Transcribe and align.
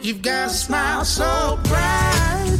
You've 0.00 0.22
got 0.22 0.46
a 0.46 0.50
smile 0.50 1.04
so 1.04 1.58
bright. 1.64 2.58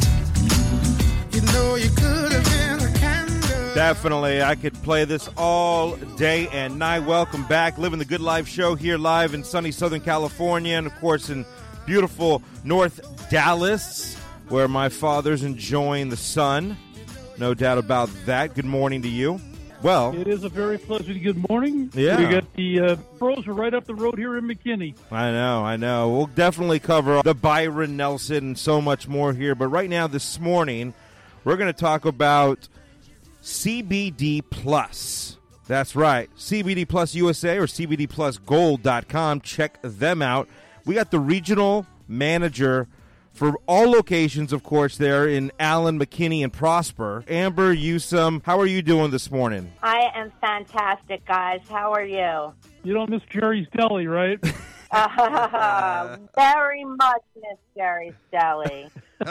You 1.32 1.40
know 1.52 1.76
you 1.76 1.88
could 1.90 2.32
have 2.32 2.44
been 2.44 2.88
a 2.88 2.98
candle. 2.98 3.74
Definitely. 3.74 4.42
I 4.42 4.56
could 4.56 4.74
play 4.82 5.04
this 5.04 5.30
all 5.36 5.94
day 6.16 6.48
and 6.48 6.78
night. 6.80 7.00
Welcome 7.00 7.46
back. 7.46 7.78
Living 7.78 8.00
the 8.00 8.04
Good 8.04 8.20
Life 8.20 8.48
show 8.48 8.74
here 8.74 8.98
live 8.98 9.34
in 9.34 9.44
sunny 9.44 9.70
Southern 9.70 10.00
California 10.00 10.76
and, 10.76 10.86
of 10.86 10.94
course, 10.96 11.30
in 11.30 11.46
beautiful 11.86 12.42
North 12.64 13.00
Dallas, 13.30 14.16
where 14.48 14.66
my 14.66 14.88
father's 14.88 15.44
enjoying 15.44 16.08
the 16.08 16.16
sun. 16.16 16.76
No 17.38 17.54
doubt 17.54 17.78
about 17.78 18.10
that. 18.26 18.56
Good 18.56 18.64
morning 18.64 19.00
to 19.02 19.08
you. 19.08 19.40
Well, 19.80 20.12
It 20.18 20.26
is 20.26 20.42
a 20.42 20.48
very 20.48 20.76
pleasant 20.76 21.22
good 21.22 21.48
morning. 21.48 21.90
Yeah. 21.94 22.18
We 22.18 22.34
got 22.34 22.52
the 22.54 22.80
uh, 22.80 22.96
pros 23.18 23.46
are 23.46 23.52
right 23.52 23.72
up 23.72 23.84
the 23.84 23.94
road 23.94 24.18
here 24.18 24.36
in 24.36 24.44
McKinney. 24.44 24.96
I 25.12 25.30
know, 25.30 25.64
I 25.64 25.76
know. 25.76 26.08
We'll 26.10 26.26
definitely 26.26 26.80
cover 26.80 27.22
the 27.22 27.34
Byron 27.34 27.96
Nelson 27.96 28.38
and 28.38 28.58
so 28.58 28.80
much 28.80 29.06
more 29.06 29.32
here. 29.32 29.54
But 29.54 29.68
right 29.68 29.88
now, 29.88 30.08
this 30.08 30.40
morning, 30.40 30.94
we're 31.44 31.56
going 31.56 31.72
to 31.72 31.78
talk 31.78 32.04
about 32.04 32.68
CBD 33.42 34.42
Plus. 34.50 35.36
That's 35.68 35.94
right. 35.94 36.28
CBD 36.36 36.88
Plus 36.88 37.14
USA 37.14 37.58
or 37.58 37.66
CBD 37.66 38.08
Plus 38.08 38.38
CBDPlusGold.com. 38.38 39.42
Check 39.42 39.78
them 39.82 40.22
out. 40.22 40.48
We 40.86 40.94
got 40.96 41.10
the 41.12 41.20
regional 41.20 41.86
manager 42.08 42.88
for 43.38 43.56
all 43.68 43.88
locations, 43.88 44.52
of 44.52 44.64
course, 44.64 44.96
there 44.98 45.28
in 45.28 45.52
Allen, 45.60 45.96
McKinney, 45.96 46.42
and 46.42 46.52
Prosper. 46.52 47.22
Amber 47.28 47.72
Newsome, 47.72 48.42
how 48.44 48.58
are 48.58 48.66
you 48.66 48.82
doing 48.82 49.12
this 49.12 49.30
morning? 49.30 49.72
I 49.80 50.08
am 50.16 50.32
fantastic, 50.40 51.24
guys. 51.24 51.60
How 51.70 51.92
are 51.92 52.04
you? 52.04 52.52
You 52.82 52.94
don't 52.94 53.08
miss 53.08 53.22
Jerry's 53.30 53.68
Deli, 53.76 54.06
right? 54.06 54.38
Ah, 54.90 56.16
very 56.34 56.82
much 56.82 57.20
miss 57.36 57.58
Jerry's 57.78 58.14
Deli. 58.32 58.88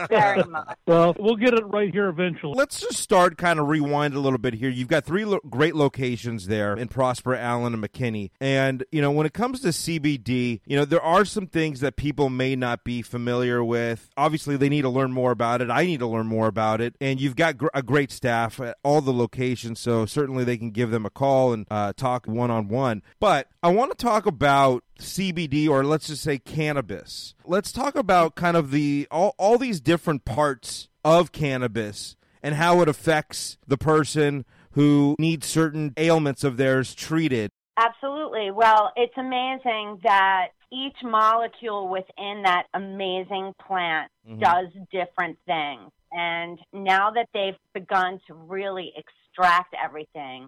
Very 0.09 0.43
much. 0.43 0.77
well, 0.85 1.15
we'll 1.17 1.35
get 1.37 1.53
it 1.53 1.65
right 1.65 1.91
here 1.93 2.07
eventually. 2.09 2.53
Let's 2.55 2.81
just 2.81 2.97
start 2.97 3.37
kind 3.37 3.57
of 3.59 3.67
rewind 3.67 4.13
a 4.15 4.19
little 4.19 4.37
bit 4.39 4.53
here. 4.53 4.69
You've 4.69 4.87
got 4.89 5.05
three 5.05 5.23
lo- 5.23 5.39
great 5.49 5.75
locations 5.75 6.47
there 6.47 6.75
in 6.75 6.87
Prosper, 6.89 7.35
Allen, 7.35 7.73
and 7.73 7.81
McKinney. 7.83 8.31
And, 8.41 8.83
you 8.91 9.01
know, 9.01 9.11
when 9.11 9.25
it 9.25 9.33
comes 9.33 9.61
to 9.61 9.69
CBD, 9.69 10.59
you 10.65 10.75
know, 10.75 10.83
there 10.83 11.01
are 11.01 11.23
some 11.23 11.47
things 11.47 11.79
that 11.81 11.95
people 11.95 12.29
may 12.29 12.55
not 12.55 12.83
be 12.83 13.01
familiar 13.01 13.63
with. 13.63 14.09
Obviously, 14.17 14.57
they 14.57 14.67
need 14.69 14.81
to 14.81 14.89
learn 14.89 15.13
more 15.13 15.31
about 15.31 15.61
it. 15.61 15.69
I 15.69 15.85
need 15.85 15.99
to 15.99 16.07
learn 16.07 16.27
more 16.27 16.47
about 16.47 16.81
it. 16.81 16.95
And 16.99 17.21
you've 17.21 17.37
got 17.37 17.57
gr- 17.57 17.67
a 17.73 17.81
great 17.81 18.11
staff 18.11 18.59
at 18.59 18.77
all 18.83 18.99
the 19.01 19.13
locations, 19.13 19.79
so 19.79 20.05
certainly 20.05 20.43
they 20.43 20.57
can 20.57 20.71
give 20.71 20.91
them 20.91 21.05
a 21.05 21.09
call 21.09 21.53
and 21.53 21.65
uh, 21.71 21.93
talk 21.93 22.25
one 22.27 22.51
on 22.51 22.67
one. 22.67 23.03
But 23.21 23.47
I 23.63 23.69
want 23.69 23.91
to 23.91 23.97
talk 23.97 24.25
about 24.25 24.83
CBD 24.99 25.69
or 25.69 25.83
let's 25.85 26.07
just 26.07 26.23
say 26.23 26.39
cannabis. 26.39 27.35
Let's 27.49 27.71
talk 27.71 27.95
about 27.95 28.35
kind 28.35 28.57
of 28.57 28.71
the 28.71 29.07
all, 29.09 29.33
all 29.37 29.57
these 29.57 29.79
different 29.79 30.25
parts 30.25 30.89
of 31.05 31.31
cannabis 31.31 32.17
and 32.43 32.55
how 32.55 32.81
it 32.81 32.89
affects 32.89 33.57
the 33.65 33.77
person 33.77 34.43
who 34.71 35.15
needs 35.17 35.47
certain 35.47 35.93
ailments 35.95 36.43
of 36.43 36.57
theirs 36.57 36.93
treated. 36.93 37.49
Absolutely. 37.77 38.51
Well, 38.51 38.91
it's 38.97 39.17
amazing 39.17 39.99
that 40.03 40.47
each 40.73 40.97
molecule 41.01 41.87
within 41.87 42.41
that 42.43 42.65
amazing 42.73 43.53
plant 43.65 44.11
mm-hmm. 44.27 44.39
does 44.39 44.67
different 44.91 45.37
things. 45.45 45.89
And 46.11 46.59
now 46.73 47.11
that 47.11 47.29
they've 47.33 47.57
begun 47.73 48.19
to 48.27 48.33
really 48.33 48.91
extract 48.97 49.73
everything 49.81 50.47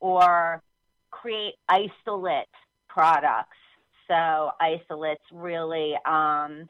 or 0.00 0.62
create 1.12 1.54
isolate 1.68 2.48
products, 2.88 3.56
so 4.10 4.50
isolates 4.60 5.22
really 5.32 5.94
um, 6.04 6.68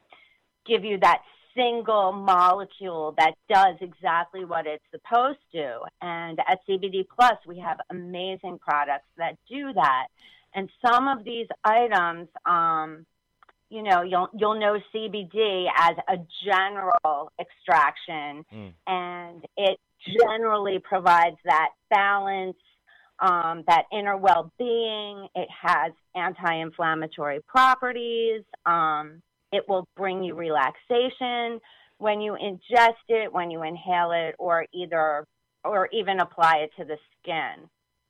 give 0.66 0.84
you 0.84 0.98
that 0.98 1.22
single 1.56 2.12
molecule 2.12 3.14
that 3.18 3.34
does 3.48 3.76
exactly 3.80 4.44
what 4.44 4.66
it's 4.66 4.84
supposed 4.90 5.38
to. 5.52 5.78
And 6.00 6.38
at 6.46 6.60
CBD 6.68 7.06
Plus, 7.08 7.38
we 7.46 7.58
have 7.58 7.78
amazing 7.90 8.58
products 8.58 9.08
that 9.16 9.36
do 9.48 9.72
that. 9.72 10.06
And 10.54 10.68
some 10.84 11.08
of 11.08 11.24
these 11.24 11.46
items, 11.64 12.28
um, 12.44 13.06
you 13.70 13.82
know, 13.82 14.02
you'll 14.02 14.28
you'll 14.36 14.58
know 14.58 14.78
CBD 14.92 15.66
as 15.78 15.96
a 16.08 16.18
general 16.44 17.32
extraction, 17.38 18.44
and 18.86 19.44
it 19.56 19.78
generally 20.18 20.80
provides 20.80 21.36
that 21.44 21.68
balance, 21.88 22.56
um, 23.20 23.64
that 23.66 23.84
inner 23.92 24.16
well-being. 24.16 25.28
It 25.34 25.48
has 25.62 25.92
anti-inflammatory 26.14 27.40
properties. 27.46 28.42
Um, 28.66 29.22
it 29.52 29.68
will 29.68 29.86
bring 29.96 30.22
you 30.22 30.34
relaxation 30.34 31.60
when 31.98 32.20
you 32.20 32.36
ingest 32.40 32.94
it, 33.08 33.32
when 33.32 33.50
you 33.50 33.62
inhale 33.62 34.12
it, 34.12 34.34
or 34.38 34.66
either 34.72 35.24
or 35.64 35.88
even 35.92 36.20
apply 36.20 36.58
it 36.58 36.70
to 36.78 36.84
the 36.84 36.96
skin. 37.20 37.68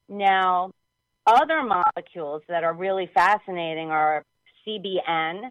Now, 0.09 0.71
other 1.27 1.63
molecules 1.63 2.43
that 2.49 2.65
are 2.65 2.75
really 2.75 3.11
fascinating 3.13 3.91
are 3.91 4.25
CBN. 4.67 5.49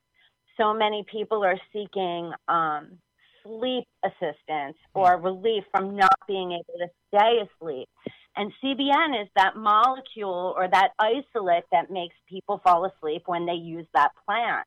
So 0.58 0.74
many 0.74 1.04
people 1.12 1.44
are 1.44 1.60
seeking 1.74 2.32
um, 2.48 2.98
sleep 3.44 3.86
assistance 4.04 4.78
or 4.94 5.20
relief 5.20 5.64
from 5.72 5.96
not 5.96 6.16
being 6.28 6.52
able 6.52 6.80
to 6.80 6.88
stay 7.08 7.40
asleep. 7.42 7.88
And 8.36 8.54
CBN 8.64 9.22
is 9.22 9.28
that 9.36 9.58
molecule 9.58 10.54
or 10.56 10.68
that 10.68 10.92
isolate 11.00 11.66
that 11.72 11.92
makes 11.92 12.16
people 12.28 12.62
fall 12.64 12.86
asleep 12.86 13.24
when 13.26 13.46
they 13.46 13.54
use 13.54 13.86
that 13.94 14.12
plant. 14.26 14.66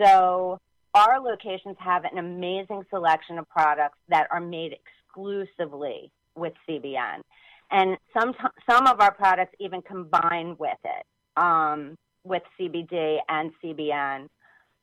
So 0.00 0.58
our 0.94 1.20
locations 1.20 1.76
have 1.78 2.04
an 2.04 2.18
amazing 2.18 2.82
selection 2.90 3.38
of 3.38 3.48
products 3.48 3.98
that 4.08 4.26
are 4.30 4.40
made 4.40 4.74
exclusively 4.74 6.10
with 6.34 6.52
CBN. 6.68 7.20
And 7.70 7.98
some, 8.18 8.32
some 8.68 8.86
of 8.86 9.00
our 9.00 9.12
products 9.12 9.54
even 9.60 9.82
combine 9.82 10.56
with 10.58 10.78
it, 10.84 11.04
um, 11.36 11.96
with 12.24 12.42
CBD 12.58 13.18
and 13.28 13.52
CBN. 13.62 14.26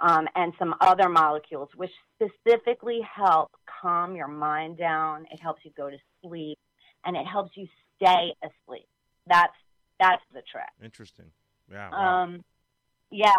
Um, 0.02 0.28
and 0.36 0.52
some 0.60 0.76
other 0.82 1.08
molecules, 1.08 1.70
which 1.78 1.90
specifically 2.16 3.00
help 3.02 3.50
calm 3.82 4.14
your 4.14 4.28
mind 4.28 4.78
down. 4.78 5.26
It 5.32 5.40
helps 5.42 5.64
you 5.64 5.72
go 5.76 5.90
to 5.90 5.96
sleep, 6.22 6.58
and 7.06 7.16
it 7.16 7.26
helps 7.26 7.52
you 7.56 7.68
stay 7.98 8.34
asleep. 8.44 8.88
That's 9.28 9.54
that's 10.00 10.24
the 10.34 10.42
trick. 10.52 10.70
Interesting. 10.84 11.26
Yeah. 11.72 11.90
Um, 11.90 12.44
yeah, 13.12 13.32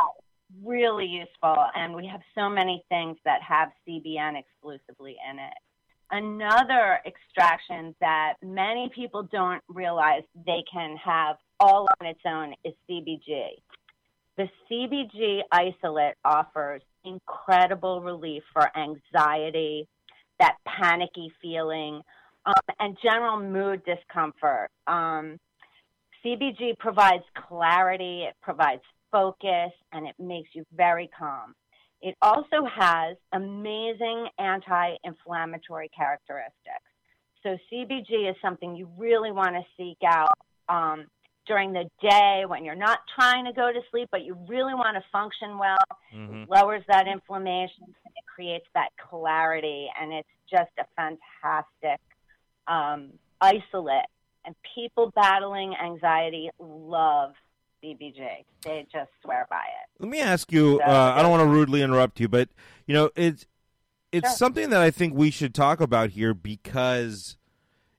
really 0.65 1.07
useful. 1.07 1.57
And 1.75 1.95
we 1.95 2.07
have 2.07 2.21
so 2.35 2.49
many 2.49 2.85
things 2.89 3.19
that 3.25 3.41
have 3.43 3.69
CBN 3.87 4.39
exclusively 4.39 5.17
in 5.31 5.39
it. 5.39 5.55
Another 6.11 7.01
extraction 7.05 7.95
that 8.01 8.35
many 8.43 8.91
people 8.95 9.25
don't 9.25 9.63
realize 9.69 10.23
they 10.47 10.63
can 10.73 10.97
have 11.05 11.37
all 11.59 11.87
on 12.01 12.07
its 12.07 12.21
own 12.25 12.55
is 12.65 12.75
CBG. 12.89 13.49
The 14.37 14.49
CBG 14.71 15.41
isolate 15.51 16.15
offers 16.25 16.83
incredible 17.05 18.03
relief 18.03 18.43
for 18.53 18.71
anxiety, 18.77 19.89
that 20.39 20.57
panicky 20.67 21.33
feeling, 21.43 22.03
um, 22.47 22.55
and 22.79 22.97
general 23.03 23.41
mood 23.41 23.83
discomfort. 23.85 24.69
Um, 24.87 25.39
CBG 26.25 26.79
provides 26.79 27.25
clarity, 27.49 28.25
it 28.29 28.35
provides 28.43 28.83
focus, 29.13 29.73
and 29.93 30.07
it 30.07 30.15
makes 30.19 30.49
you 30.55 30.65
very 30.75 31.11
calm. 31.17 31.55
It 32.03 32.17
also 32.23 32.65
has 32.73 33.17
amazing 33.33 34.29
anti 34.39 34.97
inflammatory 35.05 35.91
characteristics. 35.97 36.85
So, 37.43 37.57
CBG 37.73 38.29
is 38.29 38.37
something 38.43 38.75
you 38.77 38.89
really 38.99 39.31
want 39.31 39.55
to 39.55 39.63
seek 39.77 39.99
out 40.05 40.37
um, 40.69 41.07
during 41.47 41.73
the 41.73 41.89
day 42.03 42.45
when 42.47 42.65
you're 42.65 42.75
not 42.75 42.99
trying 43.19 43.45
to 43.45 43.53
go 43.53 43.73
to 43.73 43.81
sleep, 43.91 44.09
but 44.11 44.25
you 44.25 44.37
really 44.49 44.75
want 44.75 44.97
to 44.97 45.05
function 45.13 45.59
well. 45.59 45.77
It 46.45 46.51
lowers 46.51 46.83
that 46.89 47.07
inflammation, 47.07 47.85
and 47.85 48.15
it 48.17 48.25
creates 48.35 48.67
that 48.75 48.91
clarity, 48.99 49.89
and 50.01 50.13
it's 50.13 50.29
just 50.51 50.71
a 50.79 50.85
fantastic 50.97 52.01
um, 52.69 53.11
isolate. 53.41 54.07
And 54.45 54.55
people 54.75 55.11
battling 55.15 55.75
anxiety 55.75 56.51
love 56.61 57.33
CBG. 57.83 58.45
They 58.63 58.87
just 58.93 59.11
swear 59.23 59.47
by 59.51 59.57
it. 59.63 60.01
Let 60.03 60.09
me 60.09 60.21
ask 60.21 60.53
you. 60.53 60.79
So- 60.79 60.85
Uh, 60.85 61.15
I 61.17 61.23
don't 61.23 61.31
want 61.33 61.43
to 61.43 61.49
rudely 61.49 61.83
interrupt 61.83 62.21
you, 62.21 62.29
but 62.29 62.49
you 62.87 62.95
know, 62.95 63.11
it's 63.17 63.47
it's 64.13 64.29
Sure. 64.29 64.37
something 64.37 64.71
that 64.71 64.81
I 64.81 64.91
think 64.93 65.15
we 65.15 65.31
should 65.33 65.53
talk 65.55 65.81
about 65.81 66.11
here 66.11 66.33
because 66.33 67.37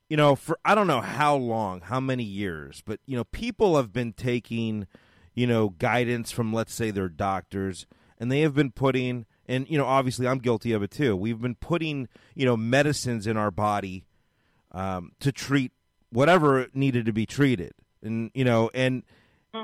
you 0.10 0.16
know, 0.16 0.38
for 0.38 0.58
I 0.64 0.74
don't 0.74 0.88
know 0.88 1.02
how 1.02 1.36
long, 1.36 1.82
how 1.82 2.00
many 2.00 2.24
years, 2.24 2.82
but 2.86 3.02
you 3.06 3.18
know, 3.18 3.26
people 3.26 3.76
have 3.76 3.92
been 3.92 4.14
taking 4.14 4.88
you 5.36 5.46
know 5.46 5.70
guidance 5.70 6.32
from 6.32 6.54
let's 6.54 6.74
say 6.74 6.92
their 6.92 7.10
doctors, 7.10 7.86
and 8.18 8.32
they 8.32 8.40
have 8.40 8.56
been 8.56 8.72
putting, 8.72 9.26
and 9.48 9.70
you 9.70 9.78
know, 9.78 9.86
obviously, 9.86 10.26
I'm 10.26 10.40
guilty 10.40 10.72
of 10.72 10.82
it 10.82 10.92
too. 10.92 11.14
We've 11.18 11.42
been 11.42 11.56
putting 11.56 12.08
you 12.36 12.46
know 12.46 12.56
medicines 12.56 13.28
in 13.28 13.36
our 13.36 13.52
body 13.52 14.06
um, 14.78 15.12
to 15.20 15.32
treat 15.32 15.72
whatever 16.12 16.68
needed 16.74 17.06
to 17.08 17.14
be 17.14 17.26
treated, 17.26 17.74
and 18.02 18.30
you 18.34 18.44
know, 18.46 18.70
and 18.74 19.04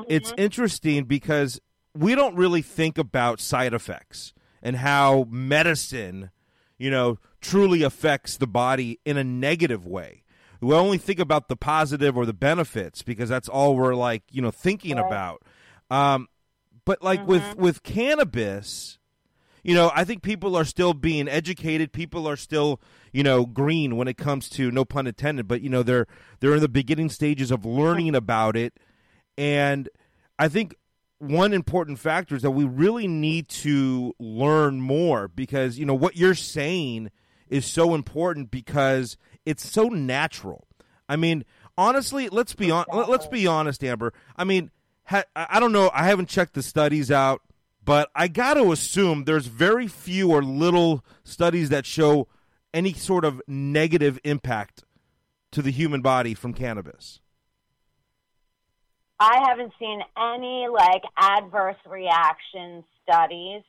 it's 0.10 0.33
interesting 0.38 1.04
because 1.06 1.60
we 1.95 2.15
don't 2.15 2.36
really 2.36 2.62
think 2.62 2.98
about 2.98 3.39
side 3.39 3.74
effects. 3.74 4.33
and 4.65 4.77
how 4.77 5.27
medicine, 5.30 6.31
you 6.77 6.89
know, 6.89 7.18
truly 7.42 7.83
affects 7.83 8.38
the 8.38 8.48
body 8.48 8.98
in 9.06 9.18
a 9.18 9.24
negative 9.24 9.86
way. 9.86 10.24
We 10.62 10.74
only 10.74 10.98
think 10.98 11.19
about 11.19 11.50
the 11.50 11.57
positive 11.57 12.15
or 12.15 12.25
the 12.25 12.31
benefits 12.33 13.01
because 13.04 13.27
that's 13.27 13.50
all 13.50 13.75
we're 13.75 13.94
like, 13.94 14.24
you 14.31 14.42
know, 14.42 14.51
thinking 14.51 14.95
Right. 14.95 15.06
about. 15.06 15.42
Um, 15.92 16.30
but 16.86 17.04
like 17.04 17.27
with 17.27 17.57
with 17.57 17.83
cannabis, 17.83 19.00
you 19.63 19.74
know, 19.74 19.92
I 19.95 20.04
think 20.04 20.21
people 20.21 20.56
are 20.56 20.65
still 20.65 20.94
being 20.94 21.27
educated. 21.27 21.94
People 21.94 22.27
are 22.27 22.36
still, 22.36 22.81
you 23.12 23.24
know, 23.24 23.45
green 23.45 23.95
when 23.95 24.07
it 24.07 24.18
comes 24.18 24.50
to 24.51 24.69
no 24.71 24.83
pun 24.86 25.07
intended, 25.07 25.48
but 25.48 25.62
you 25.62 25.69
know, 25.69 25.83
they're 25.83 26.06
they're 26.39 26.56
in 26.56 26.62
the 26.62 26.69
beginning 26.69 27.10
stages 27.10 27.50
of 27.50 27.65
learning 27.65 28.13
about 28.13 28.57
it. 28.57 28.77
And 29.38 29.89
I 30.38 30.50
think 30.50 30.75
one 31.19 31.54
important 31.54 32.00
factor 32.00 32.36
is 32.36 32.42
that 32.42 32.51
we 32.51 32.65
really 32.65 33.07
need 33.07 33.48
to 33.48 34.13
learn 34.19 34.81
more 34.81 35.30
because, 35.30 35.80
you 35.80 35.86
know, 35.86 35.95
what 35.95 36.18
you're 36.18 36.36
saying 36.36 37.10
is 37.48 37.65
so 37.65 37.95
important 37.95 38.51
because 38.51 39.18
it's 39.45 39.69
so 39.69 39.88
natural. 39.88 40.68
I 41.07 41.15
mean, 41.15 41.45
honestly, 41.77 42.27
let's 42.30 42.54
be 42.54 42.69
on 42.69 42.86
let's 42.92 43.27
be 43.27 43.48
honest, 43.48 43.83
Amber. 43.83 44.12
I 44.36 44.44
mean, 44.44 44.71
I 45.10 45.60
don't 45.60 45.71
know, 45.71 45.89
I 45.94 46.04
haven't 46.06 46.27
checked 46.27 46.54
the 46.54 46.63
studies 46.63 47.12
out, 47.12 47.42
but 47.83 48.09
I 48.15 48.27
got 48.27 48.56
to 48.56 48.71
assume 48.71 49.24
there's 49.25 49.47
very 49.47 49.88
few 49.88 50.31
or 50.31 50.44
little 50.44 51.03
studies 51.24 51.69
that 51.69 51.85
show 51.85 52.27
any 52.74 52.94
sort 52.94 53.25
of 53.25 53.41
negative 53.47 54.19
impact 54.24 54.83
to 55.51 55.62
the 55.62 55.71
human 55.71 56.01
body 56.01 56.33
from 56.33 56.53
cannabis. 56.53 57.19
I 59.19 59.44
haven't 59.47 59.74
seen 59.80 60.01
any 60.18 60.68
like 60.71 61.03
adverse 61.18 61.77
reaction 61.88 62.83
studies. 63.03 63.62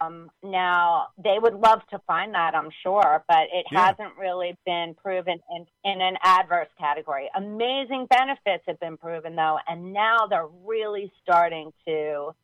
Um, 0.00 0.30
now 0.42 1.08
they 1.22 1.36
would 1.38 1.54
love 1.54 1.82
to 1.90 2.00
find 2.06 2.34
that, 2.34 2.54
I'm 2.54 2.70
sure, 2.82 3.22
but 3.28 3.42
it 3.52 3.66
Yeah. 3.70 3.86
hasn't 3.86 4.16
really 4.18 4.56
been 4.66 4.94
proven 4.94 5.40
in, 5.54 5.66
in 5.84 6.00
an 6.00 6.16
adverse 6.22 6.68
category. 6.80 7.28
Amazing 7.36 8.06
benefits 8.06 8.64
have 8.66 8.80
been 8.80 8.96
proven 8.96 9.36
though, 9.36 9.58
and 9.68 9.92
now 9.92 10.26
they're 10.28 10.48
really 10.64 11.12
starting 11.22 11.72
to 11.86 12.34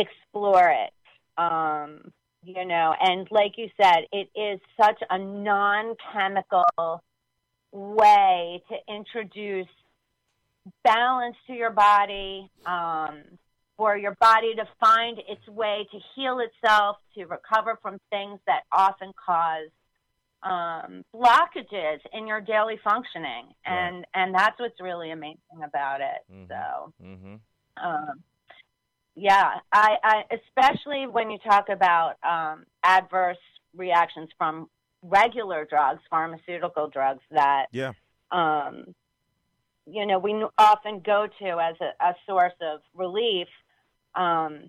explore 0.00 0.68
it. 0.68 0.92
Um, 1.36 2.12
you 2.42 2.64
know, 2.64 2.94
and 3.00 3.26
like 3.30 3.52
you 3.56 3.68
said, 3.80 4.06
it 4.12 4.30
is 4.34 4.60
such 4.80 5.00
a 5.10 5.18
non-chemical 5.18 7.02
way 7.72 8.62
to 8.68 8.94
introduce 8.94 9.66
balance 10.84 11.36
to 11.46 11.52
your 11.52 11.70
body, 11.70 12.50
um, 12.66 13.22
for 13.76 13.96
your 13.96 14.16
body 14.20 14.54
to 14.54 14.64
find 14.80 15.18
its 15.28 15.46
way 15.48 15.86
to 15.92 15.98
heal 16.14 16.40
itself, 16.40 16.96
to 17.14 17.24
recover 17.26 17.78
from 17.82 17.98
things 18.10 18.40
that 18.46 18.62
often 18.72 19.12
cause 19.24 19.68
um, 20.42 21.04
blockages 21.14 21.98
in 22.12 22.26
your 22.26 22.40
daily 22.40 22.78
functioning, 22.82 23.46
and 23.66 24.06
and 24.14 24.34
that's 24.34 24.58
what's 24.58 24.80
really 24.80 25.10
amazing 25.10 25.62
about 25.64 26.00
it. 26.00 26.24
Mhm. 26.32 26.48
So. 26.48 26.92
Mm-hmm. 27.02 27.34
Um, 27.84 28.22
yeah, 29.18 29.54
I, 29.72 29.96
I 30.02 30.22
especially 30.30 31.06
when 31.06 31.30
you 31.30 31.38
talk 31.38 31.68
about 31.68 32.14
um, 32.22 32.64
adverse 32.84 33.36
reactions 33.76 34.28
from 34.38 34.68
regular 35.02 35.66
drugs, 35.68 36.00
pharmaceutical 36.08 36.88
drugs 36.88 37.22
that 37.30 37.66
Yeah. 37.72 37.92
um, 38.30 38.94
you 39.86 40.06
know 40.06 40.18
we 40.18 40.44
often 40.58 41.00
go 41.04 41.26
to 41.40 41.46
as 41.48 41.74
a, 41.80 42.04
a 42.04 42.14
source 42.26 42.54
of 42.60 42.80
relief. 42.94 43.48
Um, 44.14 44.68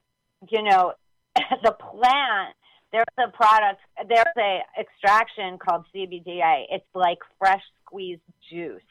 you 0.50 0.64
know, 0.64 0.94
the 1.64 1.72
plant. 1.72 2.56
There's 2.92 3.06
a 3.20 3.30
product. 3.30 3.82
There's 4.08 4.26
a 4.38 4.60
extraction 4.80 5.60
called 5.60 5.86
CBDA. 5.96 6.66
It's 6.72 6.86
like 6.96 7.20
fresh 7.38 7.62
squeezed 7.86 8.22
juice. 8.50 8.82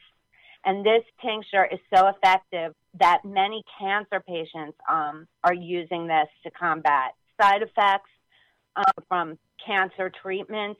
And 0.69 0.85
this 0.85 1.01
tincture 1.19 1.65
is 1.65 1.79
so 1.91 2.09
effective 2.09 2.75
that 2.99 3.25
many 3.25 3.63
cancer 3.79 4.19
patients 4.19 4.77
um, 4.87 5.25
are 5.43 5.53
using 5.53 6.05
this 6.05 6.27
to 6.43 6.51
combat 6.51 7.13
side 7.41 7.63
effects 7.63 8.11
um, 8.75 9.03
from 9.07 9.39
cancer 9.65 10.11
treatments, 10.21 10.79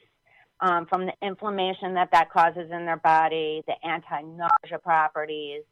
um, 0.59 0.85
from 0.85 1.07
the 1.07 1.13
inflammation 1.23 1.95
that 1.95 2.09
that 2.11 2.29
causes 2.29 2.69
in 2.71 2.85
their 2.85 2.97
body, 3.03 3.63
the 3.65 3.73
anti-nausea 3.83 4.77
properties, 4.83 5.63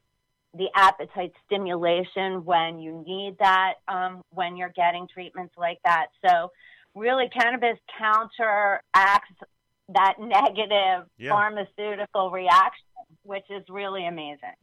the 0.55 0.69
appetite 0.75 1.33
stimulation 1.45 2.43
when 2.43 2.79
you 2.79 3.03
need 3.05 3.35
that 3.37 3.73
um, 3.87 4.23
when 4.31 4.57
you're 4.57 4.73
getting 4.75 5.07
treatments 5.13 5.53
like 5.59 5.77
that. 5.85 6.07
So, 6.25 6.51
really, 6.95 7.29
cannabis 7.29 7.77
counteracts 7.99 9.35
that 9.89 10.15
negative 10.19 11.07
Yeah. 11.17 11.31
pharmaceutical 11.31 12.31
reaction, 12.31 12.86
which 13.27 13.45
is 13.49 13.63
really 13.69 14.07
amazing. 14.07 14.55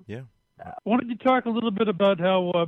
Why 0.84 0.96
don't 0.96 1.08
you 1.08 1.16
talk 1.16 1.46
a 1.46 1.50
little 1.50 1.70
bit 1.70 1.88
about 1.88 2.18
how 2.18 2.50
uh, 2.50 2.66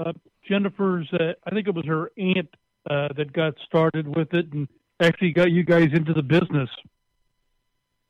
uh, 0.00 0.12
Jennifer's, 0.48 1.08
uh, 1.12 1.32
I 1.44 1.50
think 1.50 1.68
it 1.68 1.74
was 1.74 1.84
her 1.86 2.10
aunt 2.16 2.48
uh, 2.88 3.08
that 3.16 3.32
got 3.32 3.54
started 3.66 4.08
with 4.16 4.32
it 4.32 4.52
and 4.52 4.68
actually 5.00 5.32
got 5.32 5.50
you 5.50 5.64
guys 5.64 5.90
into 5.92 6.12
the 6.12 6.22
business. 6.22 6.70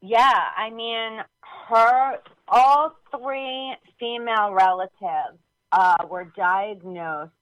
Yeah, 0.02 0.40
I 0.56 0.70
mean, 0.70 1.18
her, 1.68 2.18
all 2.48 2.96
three 3.10 3.74
female 3.98 4.52
relatives 4.52 5.38
uh, 5.72 5.96
were 6.08 6.30
diagnosed 6.36 7.32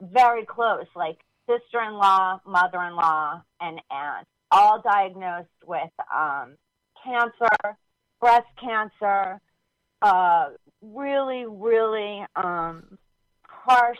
very 0.00 0.44
close, 0.44 0.86
like 0.96 1.18
sister 1.48 1.80
in 1.86 1.94
law, 1.94 2.40
mother 2.46 2.82
in 2.82 2.96
law, 2.96 3.42
and 3.60 3.80
aunt, 3.90 4.26
all 4.50 4.82
diagnosed 4.82 5.48
with 5.64 5.90
um, 6.12 6.56
cancer, 7.04 7.76
breast 8.22 8.46
cancer, 8.58 9.40
uh, 10.00 10.50
really, 10.80 11.44
really 11.44 12.24
um, 12.36 12.96
harsh 13.42 13.98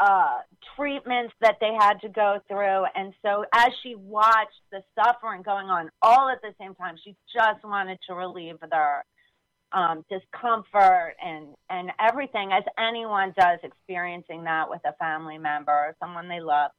uh, 0.00 0.38
treatments 0.76 1.32
that 1.40 1.56
they 1.60 1.72
had 1.78 2.00
to 2.00 2.08
go 2.08 2.40
through. 2.48 2.84
And 2.96 3.14
so, 3.22 3.44
as 3.54 3.68
she 3.82 3.94
watched 3.94 4.60
the 4.72 4.82
suffering 4.98 5.42
going 5.42 5.66
on 5.66 5.88
all 6.02 6.28
at 6.30 6.42
the 6.42 6.52
same 6.60 6.74
time, 6.74 6.96
she 7.02 7.14
just 7.32 7.62
wanted 7.62 7.98
to 8.08 8.14
relieve 8.14 8.56
their 8.70 9.04
um, 9.72 10.04
discomfort 10.10 11.14
and, 11.24 11.54
and 11.68 11.92
everything, 12.00 12.50
as 12.52 12.64
anyone 12.76 13.32
does 13.38 13.60
experiencing 13.62 14.44
that 14.44 14.68
with 14.68 14.80
a 14.84 14.94
family 14.94 15.38
member 15.38 15.70
or 15.70 15.96
someone 16.00 16.28
they 16.28 16.40
love. 16.40 16.72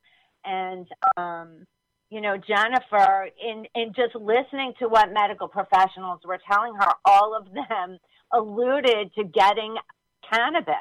And, 0.44 0.88
um, 1.16 1.66
you 2.12 2.20
know, 2.20 2.36
Jennifer, 2.36 3.30
in, 3.42 3.66
in 3.74 3.94
just 3.96 4.14
listening 4.16 4.74
to 4.80 4.90
what 4.90 5.14
medical 5.14 5.48
professionals 5.48 6.20
were 6.26 6.40
telling 6.52 6.76
her, 6.76 6.92
all 7.06 7.36
of 7.36 7.46
them 7.54 7.98
alluded 8.34 9.14
to 9.16 9.24
getting 9.24 9.76
cannabis, 10.30 10.76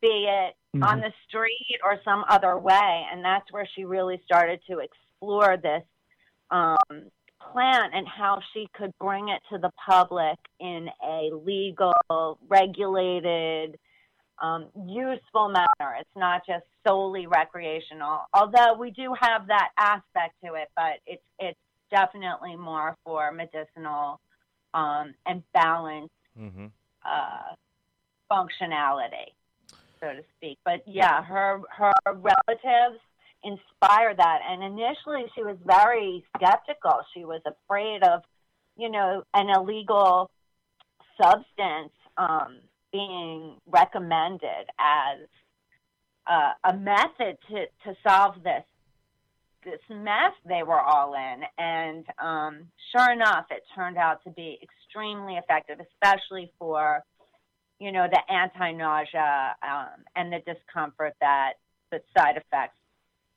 be 0.00 0.28
it 0.28 0.54
on 0.82 1.00
the 1.00 1.12
street 1.26 1.78
or 1.82 1.98
some 2.04 2.24
other 2.28 2.56
way. 2.58 3.06
And 3.10 3.24
that's 3.24 3.50
where 3.50 3.68
she 3.74 3.84
really 3.84 4.20
started 4.24 4.60
to 4.70 4.78
explore 4.78 5.56
this 5.56 5.82
um, 6.50 6.76
plant 7.52 7.94
and 7.94 8.06
how 8.06 8.40
she 8.52 8.68
could 8.74 8.92
bring 9.00 9.30
it 9.30 9.40
to 9.50 9.58
the 9.58 9.70
public 9.88 10.38
in 10.60 10.88
a 11.02 11.30
legal, 11.34 12.38
regulated, 12.48 13.78
um, 14.40 14.66
useful 14.86 15.48
manner. 15.48 15.96
It's 16.00 16.16
not 16.16 16.42
just 16.46 16.64
solely 16.86 17.26
recreational, 17.26 18.20
although 18.32 18.74
we 18.78 18.90
do 18.90 19.14
have 19.18 19.46
that 19.48 19.70
aspect 19.78 20.34
to 20.44 20.54
it, 20.54 20.68
but 20.76 21.00
it's 21.06 21.22
it's 21.38 21.58
definitely 21.90 22.56
more 22.56 22.96
for 23.04 23.32
medicinal 23.32 24.20
um, 24.74 25.14
and 25.26 25.42
balanced 25.52 26.12
Mm-hmm. 26.38 26.66
uh, 27.04 27.54
functionality, 28.30 29.34
so 30.00 30.06
to 30.12 30.22
speak. 30.36 30.58
But 30.64 30.82
yeah, 30.86 31.22
her 31.22 31.60
her 31.76 31.92
relatives 32.06 33.00
inspired 33.42 34.18
that, 34.18 34.38
and 34.48 34.62
initially 34.62 35.24
she 35.34 35.42
was 35.42 35.56
very 35.66 36.24
skeptical. 36.36 37.00
She 37.12 37.24
was 37.24 37.40
afraid 37.44 38.04
of, 38.04 38.22
you 38.76 38.90
know, 38.90 39.24
an 39.34 39.50
illegal 39.50 40.30
substance 41.20 41.92
um, 42.16 42.58
being 42.92 43.56
recommended 43.66 44.66
as 44.78 45.28
uh, 46.26 46.52
a 46.64 46.76
method 46.76 47.38
to 47.48 47.66
to 47.84 47.96
solve 48.06 48.42
this 48.42 48.64
this 49.64 49.80
mess 49.90 50.32
they 50.48 50.62
were 50.62 50.80
all 50.80 51.14
in. 51.14 51.42
And 51.58 52.06
um, 52.18 52.66
sure 52.96 53.12
enough, 53.12 53.46
it 53.50 53.62
turned 53.74 53.98
out 53.98 54.22
to 54.24 54.30
be 54.30 54.58
extremely 54.62 55.34
effective, 55.34 55.78
especially 55.80 56.52
for, 56.58 57.02
you 57.78 57.92
know, 57.92 58.06
the 58.10 58.20
anti 58.32 58.72
nausea 58.72 59.54
um, 59.62 60.04
and 60.16 60.32
the 60.32 60.38
discomfort 60.46 61.14
that 61.20 61.54
the 61.90 62.00
side 62.16 62.36
effects 62.36 62.76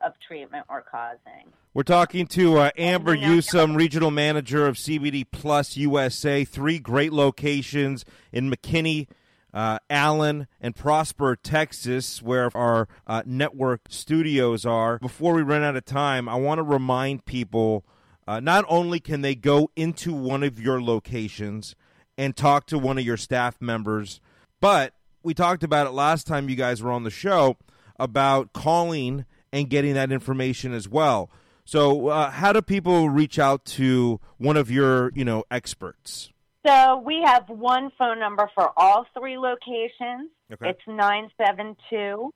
of 0.01 0.13
treatment 0.27 0.65
were 0.69 0.83
causing. 0.89 1.51
We're 1.73 1.83
talking 1.83 2.27
to 2.27 2.57
uh, 2.57 2.71
Amber 2.77 3.15
you 3.15 3.21
know- 3.21 3.27
Newsome, 3.35 3.75
regional 3.75 4.11
manager 4.11 4.67
of 4.67 4.75
CBD 4.75 5.25
Plus 5.29 5.77
USA. 5.77 6.43
Three 6.45 6.79
great 6.79 7.13
locations 7.13 8.05
in 8.31 8.51
McKinney, 8.51 9.07
uh, 9.53 9.79
Allen 9.89 10.47
and 10.59 10.75
Prosper, 10.75 11.35
Texas, 11.35 12.21
where 12.21 12.49
our 12.55 12.87
uh, 13.05 13.23
network 13.25 13.81
studios 13.89 14.65
are. 14.65 14.97
Before 14.99 15.33
we 15.33 15.41
run 15.41 15.63
out 15.63 15.75
of 15.75 15.85
time, 15.85 16.27
I 16.27 16.35
want 16.35 16.59
to 16.59 16.63
remind 16.63 17.25
people 17.25 17.85
uh, 18.27 18.39
not 18.39 18.65
only 18.67 18.99
can 18.99 19.21
they 19.21 19.35
go 19.35 19.69
into 19.75 20.13
one 20.13 20.43
of 20.43 20.59
your 20.59 20.81
locations 20.81 21.75
and 22.17 22.35
talk 22.35 22.65
to 22.67 22.79
one 22.79 22.97
of 22.97 23.05
your 23.05 23.17
staff 23.17 23.61
members, 23.61 24.21
but 24.59 24.93
we 25.23 25.33
talked 25.33 25.63
about 25.63 25.87
it 25.87 25.91
last 25.91 26.27
time 26.27 26.49
you 26.49 26.55
guys 26.55 26.81
were 26.81 26.91
on 26.91 27.03
the 27.03 27.09
show 27.09 27.57
about 27.99 28.53
calling 28.53 29.25
and 29.51 29.69
getting 29.69 29.93
that 29.93 30.11
information 30.11 30.73
as 30.73 30.89
well. 30.89 31.29
So, 31.65 32.07
uh, 32.07 32.29
how 32.29 32.51
do 32.51 32.61
people 32.61 33.09
reach 33.09 33.39
out 33.39 33.63
to 33.65 34.19
one 34.37 34.57
of 34.57 34.69
your, 34.69 35.11
you 35.15 35.23
know, 35.23 35.45
experts? 35.49 36.32
So 36.65 37.01
we 37.05 37.21
have 37.25 37.49
one 37.49 37.91
phone 37.97 38.19
number 38.19 38.49
for 38.55 38.71
all 38.77 39.05
three 39.17 39.37
locations. 39.37 40.29
Okay. 40.51 40.69
It's 40.69 40.81
972 40.87 42.31